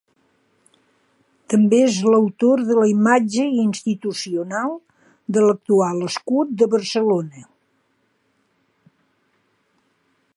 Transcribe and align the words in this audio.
També 1.53 1.81
és 1.89 1.97
l'autor 2.13 2.63
de 2.69 2.77
la 2.79 2.85
imatge 2.93 3.45
institucional 3.65 4.73
de 5.37 5.45
l'actual 5.45 6.01
escut 6.09 6.57
de 6.63 6.69
Barcelona. 6.75 7.47